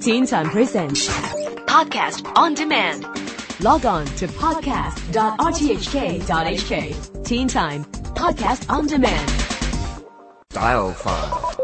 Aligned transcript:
Teen 0.00 0.26
Time 0.26 0.50
Presents 0.50 1.06
Podcast 1.66 2.26
on 2.36 2.54
Demand. 2.54 3.04
Log 3.62 3.86
on 3.86 4.04
to 4.16 4.26
podcast.rthk.hk. 4.26 7.24
Teen 7.24 7.46
Time 7.46 7.84
Podcast 7.84 8.68
on 8.68 8.88
Demand. 8.88 9.30
Dial 10.50 10.92
5 10.92 11.60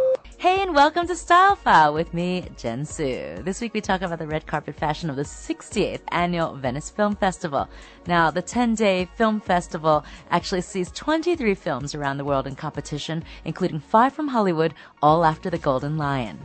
and 0.70 0.76
welcome 0.76 1.04
to 1.04 1.16
Style 1.16 1.56
File 1.56 1.92
with 1.92 2.14
me, 2.14 2.44
Jen 2.56 2.84
Su. 2.84 3.38
This 3.42 3.60
week 3.60 3.74
we 3.74 3.80
talk 3.80 4.02
about 4.02 4.20
the 4.20 4.26
red 4.28 4.46
carpet 4.46 4.76
fashion 4.76 5.10
of 5.10 5.16
the 5.16 5.24
68th 5.24 6.02
annual 6.12 6.54
Venice 6.54 6.90
Film 6.90 7.16
Festival. 7.16 7.68
Now, 8.06 8.30
the 8.30 8.40
10 8.40 8.76
day 8.76 9.08
film 9.16 9.40
festival 9.40 10.04
actually 10.30 10.60
sees 10.60 10.92
23 10.92 11.56
films 11.56 11.96
around 11.96 12.18
the 12.18 12.24
world 12.24 12.46
in 12.46 12.54
competition, 12.54 13.24
including 13.44 13.80
five 13.80 14.12
from 14.12 14.28
Hollywood, 14.28 14.74
all 15.02 15.24
after 15.24 15.50
the 15.50 15.58
Golden 15.58 15.98
Lion. 15.98 16.38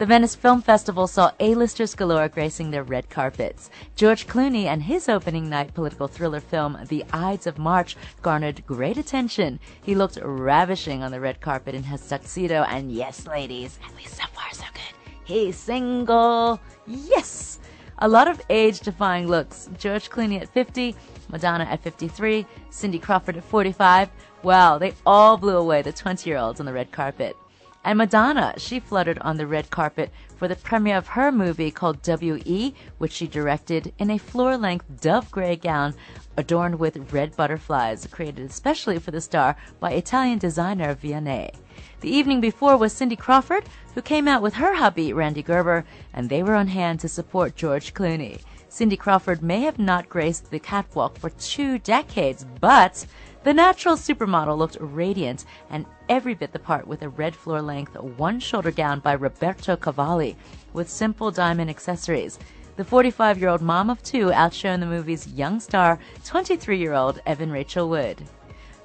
The 0.00 0.06
Venice 0.06 0.34
Film 0.34 0.62
Festival 0.62 1.06
saw 1.06 1.30
A-listers 1.40 1.94
galore 1.94 2.30
gracing 2.30 2.70
their 2.70 2.82
red 2.82 3.10
carpets. 3.10 3.68
George 3.96 4.26
Clooney 4.26 4.64
and 4.64 4.82
his 4.82 5.10
opening 5.10 5.50
night 5.50 5.74
political 5.74 6.08
thriller 6.08 6.40
film, 6.40 6.78
The 6.88 7.04
Ides 7.12 7.46
of 7.46 7.58
March, 7.58 7.98
garnered 8.22 8.64
great 8.66 8.96
attention. 8.96 9.60
He 9.82 9.94
looked 9.94 10.18
ravishing 10.22 11.02
on 11.02 11.10
the 11.10 11.20
red 11.20 11.42
carpet 11.42 11.74
in 11.74 11.82
his 11.82 12.08
tuxedo, 12.08 12.62
and 12.62 12.90
yes, 12.90 13.26
ladies, 13.26 13.69
at 13.84 13.96
least 13.96 14.16
so 14.16 14.24
far 14.32 14.52
so 14.52 14.64
good. 14.72 15.14
He's 15.24 15.56
single. 15.56 16.60
Yes! 16.86 17.58
A 17.98 18.08
lot 18.08 18.28
of 18.28 18.40
age-defying 18.48 19.28
looks. 19.28 19.68
George 19.78 20.08
Clooney 20.08 20.40
at 20.40 20.48
50, 20.48 20.96
Madonna 21.28 21.64
at 21.64 21.82
53, 21.82 22.46
Cindy 22.70 22.98
Crawford 22.98 23.36
at 23.36 23.44
45. 23.44 24.08
Wow, 24.42 24.78
they 24.78 24.94
all 25.04 25.36
blew 25.36 25.56
away 25.56 25.82
the 25.82 25.92
20-year-olds 25.92 26.60
on 26.60 26.66
the 26.66 26.72
red 26.72 26.92
carpet. 26.92 27.36
And 27.84 27.98
Madonna, 27.98 28.54
she 28.58 28.80
fluttered 28.80 29.18
on 29.20 29.36
the 29.36 29.46
red 29.46 29.70
carpet 29.70 30.10
for 30.36 30.48
the 30.48 30.56
premiere 30.56 30.98
of 30.98 31.08
her 31.08 31.32
movie 31.32 31.70
called 31.70 32.02
W.E., 32.02 32.74
which 32.98 33.12
she 33.12 33.26
directed 33.26 33.92
in 33.98 34.10
a 34.10 34.18
floor 34.18 34.56
length 34.56 34.86
dove 35.00 35.30
gray 35.30 35.56
gown 35.56 35.94
adorned 36.40 36.80
with 36.80 37.12
red 37.12 37.36
butterflies, 37.36 38.08
created 38.10 38.50
especially 38.50 38.98
for 38.98 39.12
the 39.12 39.20
star 39.20 39.56
by 39.78 39.92
Italian 39.92 40.38
designer 40.38 40.94
Vionnet. 40.96 41.54
The 42.00 42.10
evening 42.10 42.40
before 42.40 42.76
was 42.76 42.92
Cindy 42.92 43.14
Crawford, 43.14 43.64
who 43.94 44.02
came 44.02 44.26
out 44.26 44.42
with 44.42 44.54
her 44.54 44.74
hubby, 44.74 45.12
Rande 45.12 45.44
Gerber, 45.44 45.84
and 46.12 46.28
they 46.28 46.42
were 46.42 46.54
on 46.54 46.66
hand 46.66 46.98
to 47.00 47.08
support 47.08 47.54
George 47.54 47.94
Clooney. 47.94 48.40
Cindy 48.68 48.96
Crawford 48.96 49.42
may 49.42 49.60
have 49.60 49.78
not 49.78 50.08
graced 50.08 50.50
the 50.50 50.58
catwalk 50.58 51.18
for 51.18 51.30
two 51.30 51.78
decades, 51.78 52.46
but 52.60 53.06
the 53.42 53.52
natural 53.52 53.96
supermodel 53.96 54.56
looked 54.56 54.76
radiant 54.80 55.44
and 55.70 55.86
every 56.08 56.34
bit 56.34 56.52
the 56.52 56.58
part 56.58 56.86
with 56.86 57.02
a 57.02 57.08
red 57.08 57.34
floor 57.34 57.60
length 57.60 57.96
one 57.96 58.38
shoulder 58.38 58.70
gown 58.70 59.00
by 59.00 59.12
Roberto 59.12 59.76
Cavalli 59.76 60.36
with 60.72 60.88
simple 60.88 61.30
diamond 61.30 61.68
accessories. 61.70 62.38
The 62.80 62.86
45 62.86 63.38
year 63.38 63.50
old 63.50 63.60
mom 63.60 63.90
of 63.90 64.02
two 64.02 64.32
outshone 64.32 64.80
the 64.80 64.86
movie's 64.86 65.26
young 65.26 65.60
star, 65.60 65.98
23 66.24 66.78
year 66.78 66.94
old 66.94 67.20
Evan 67.26 67.52
Rachel 67.52 67.90
Wood. 67.90 68.22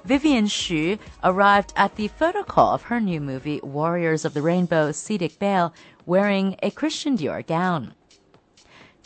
Vivian 0.04 0.48
Hsu 0.48 0.98
arrived 1.24 1.72
at 1.76 1.96
the 1.96 2.08
photo 2.08 2.42
call 2.42 2.74
of 2.74 2.82
her 2.82 3.00
new 3.00 3.22
movie, 3.22 3.58
Warriors 3.62 4.26
of 4.26 4.34
the 4.34 4.42
Rainbow 4.42 4.90
Seediq 4.90 5.38
Bale, 5.38 5.72
wearing 6.04 6.56
a 6.62 6.70
Christian 6.70 7.16
Dior 7.16 7.46
gown. 7.46 7.94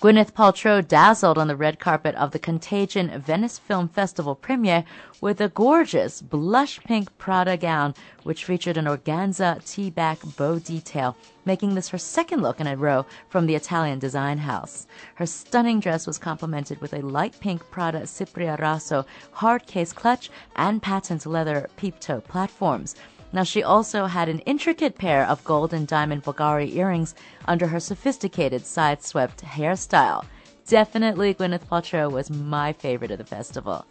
Gwyneth 0.01 0.33
Paltrow 0.33 0.81
dazzled 0.81 1.37
on 1.37 1.47
the 1.47 1.55
red 1.55 1.79
carpet 1.79 2.15
of 2.15 2.31
the 2.31 2.39
Contagion 2.39 3.21
Venice 3.21 3.59
Film 3.59 3.87
Festival 3.87 4.35
premiere 4.35 4.83
with 5.21 5.43
a 5.43 5.51
gorgeous 5.51 6.23
blush 6.23 6.81
pink 6.85 7.11
Prada 7.19 7.59
gown, 7.59 7.95
which 8.23 8.47
featured 8.47 8.79
an 8.79 8.87
organza 8.87 9.63
tea-back 9.71 10.21
bow 10.39 10.59
detail, 10.59 11.19
making 11.45 11.75
this 11.75 11.91
her 11.91 11.99
second 11.99 12.41
look 12.41 12.61
in 12.61 12.67
a 12.67 12.79
row 12.79 13.05
from 13.29 13.45
the 13.45 13.55
Italian 13.55 13.99
design 13.99 14.39
house. 14.39 14.87
Her 15.17 15.27
stunning 15.27 15.81
dress 15.81 16.07
was 16.07 16.17
complemented 16.17 16.81
with 16.81 16.95
a 16.95 17.03
light 17.03 17.39
pink 17.39 17.71
Prada 17.71 18.07
Cipria 18.07 18.59
Raso 18.59 19.05
hard 19.33 19.67
case 19.67 19.93
clutch 19.93 20.31
and 20.57 20.81
patent 20.81 21.27
leather 21.27 21.69
peep 21.77 22.01
toe 22.01 22.23
platforms. 22.23 22.97
Now, 23.33 23.45
she 23.45 23.63
also 23.63 24.07
had 24.07 24.29
an 24.29 24.41
intricate 24.41 24.99
pair 24.99 25.25
of 25.25 25.45
gold 25.45 25.73
and 25.73 25.87
diamond 25.87 26.25
Bulgari 26.25 26.75
earrings 26.75 27.15
under 27.47 27.69
her 27.69 27.79
sophisticated 27.79 28.67
side 28.67 29.03
swept 29.03 29.43
hairstyle. 29.43 30.25
Definitely 30.67 31.35
Gwyneth 31.35 31.69
Paltrow 31.69 32.11
was 32.11 32.31
my 32.31 32.73
favorite 32.73 33.11
of 33.11 33.19
the 33.19 33.25
festival. 33.25 33.85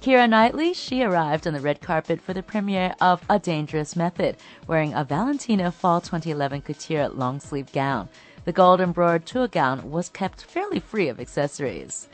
Keira 0.00 0.26
Knightley, 0.26 0.72
she 0.72 1.02
arrived 1.02 1.46
on 1.46 1.52
the 1.52 1.60
red 1.60 1.82
carpet 1.82 2.22
for 2.22 2.32
the 2.32 2.42
premiere 2.42 2.94
of 3.02 3.22
A 3.28 3.38
Dangerous 3.38 3.94
Method, 3.96 4.38
wearing 4.66 4.94
a 4.94 5.04
Valentino 5.04 5.70
Fall 5.70 6.00
2011 6.00 6.62
couture 6.62 7.10
long 7.10 7.38
sleeve 7.38 7.70
gown. 7.72 8.08
The 8.46 8.52
gold 8.52 8.80
embroidered 8.80 9.26
tour 9.26 9.46
gown 9.46 9.90
was 9.90 10.08
kept 10.08 10.42
fairly 10.42 10.80
free 10.80 11.08
of 11.08 11.20
accessories. 11.20 12.08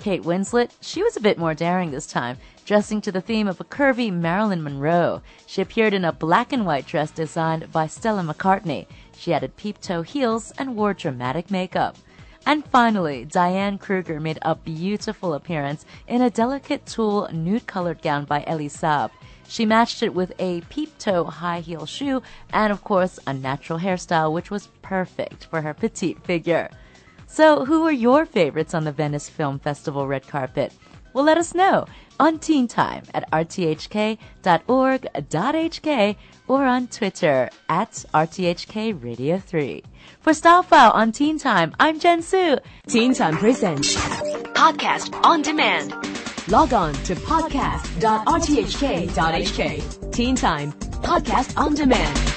Kate 0.00 0.22
Winslet, 0.22 0.70
she 0.80 1.02
was 1.02 1.18
a 1.18 1.20
bit 1.20 1.36
more 1.36 1.52
daring 1.52 1.90
this 1.90 2.06
time, 2.06 2.38
dressing 2.64 3.02
to 3.02 3.12
the 3.12 3.20
theme 3.20 3.46
of 3.46 3.60
a 3.60 3.64
curvy 3.64 4.10
Marilyn 4.10 4.62
Monroe. 4.62 5.20
She 5.46 5.60
appeared 5.60 5.92
in 5.92 6.06
a 6.06 6.12
black 6.12 6.54
and 6.54 6.64
white 6.64 6.86
dress 6.86 7.10
designed 7.10 7.70
by 7.70 7.86
Stella 7.86 8.22
McCartney. 8.22 8.86
She 9.14 9.34
added 9.34 9.58
peep 9.58 9.78
toe 9.78 10.00
heels 10.00 10.54
and 10.56 10.74
wore 10.74 10.94
dramatic 10.94 11.50
makeup. 11.50 11.98
And 12.46 12.64
finally, 12.64 13.26
Diane 13.26 13.76
Kruger 13.76 14.20
made 14.20 14.38
a 14.40 14.54
beautiful 14.54 15.34
appearance 15.34 15.84
in 16.08 16.22
a 16.22 16.30
delicate 16.30 16.86
tulle 16.86 17.28
nude 17.30 17.66
colored 17.66 18.00
gown 18.00 18.24
by 18.24 18.42
Elie 18.46 18.70
Saab. 18.70 19.10
She 19.46 19.66
matched 19.66 20.02
it 20.02 20.14
with 20.14 20.32
a 20.38 20.62
peep 20.62 20.96
toe 20.96 21.24
high 21.24 21.60
heel 21.60 21.84
shoe 21.84 22.22
and, 22.54 22.72
of 22.72 22.82
course, 22.82 23.18
a 23.26 23.34
natural 23.34 23.80
hairstyle, 23.80 24.32
which 24.32 24.50
was 24.50 24.68
perfect 24.80 25.44
for 25.44 25.60
her 25.60 25.74
petite 25.74 26.24
figure. 26.24 26.70
So, 27.32 27.64
who 27.64 27.82
were 27.82 27.92
your 27.92 28.26
favorites 28.26 28.74
on 28.74 28.82
the 28.84 28.90
Venice 28.92 29.28
Film 29.28 29.60
Festival 29.60 30.06
red 30.08 30.26
carpet? 30.26 30.72
Well, 31.12 31.24
let 31.24 31.38
us 31.38 31.54
know 31.54 31.86
on 32.18 32.40
Teen 32.40 32.66
Time 32.66 33.04
at 33.14 33.30
rthk.org.hk 33.30 34.18
or 36.48 36.64
on 36.64 36.88
Twitter 36.88 37.48
at 37.68 37.92
RTHK 38.12 39.00
Radio 39.02 39.38
3. 39.38 39.82
For 40.20 40.34
Style 40.34 40.64
File 40.64 40.90
on 40.90 41.12
Teen 41.12 41.38
Time, 41.38 41.72
I'm 41.78 42.00
Jen 42.00 42.20
Su. 42.22 42.58
Teen 42.88 43.14
Time 43.14 43.36
Presents 43.36 43.94
Podcast 43.94 45.14
on 45.24 45.42
demand. 45.42 45.92
Log 46.48 46.72
on 46.72 46.94
to 47.04 47.14
podcast.rthk.hk. 47.14 50.12
Teen 50.12 50.34
Time 50.34 50.72
Podcast 50.72 51.56
on 51.56 51.74
Demand. 51.74 52.29